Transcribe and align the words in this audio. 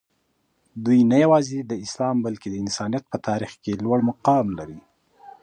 دوي 0.83 0.99
نه 1.11 1.17
یوازې 1.23 1.59
د 1.63 1.71
اسلام 1.85 2.15
بلکې 2.25 2.47
د 2.49 2.55
انسانیت 2.63 3.03
په 3.11 3.17
تاریخ 3.27 3.51
کې 3.63 3.81
لوړ 3.83 3.99
مقام 4.09 4.45
لري. 4.59 4.79